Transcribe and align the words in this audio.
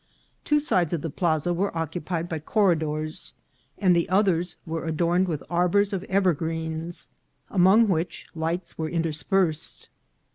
Two 0.43 0.59
sides 0.59 0.93
of 0.93 1.03
the 1.03 1.11
plaza 1.11 1.53
were 1.53 1.77
occupied 1.77 2.27
by 2.27 2.39
corridors, 2.39 3.35
and 3.77 3.95
the 3.95 4.09
others 4.09 4.57
were 4.65 4.83
adorned 4.85 5.27
with 5.27 5.43
arbours 5.47 5.93
of 5.93 6.03
evergreens, 6.05 7.07
among 7.51 7.87
which 7.87 8.25
lights 8.33 8.79
were 8.79 8.89
interspersed. 8.89 9.89